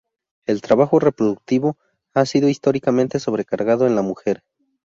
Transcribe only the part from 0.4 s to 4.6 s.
El trabajo reproductivo ha sido históricamente sobrecargado en la mujer.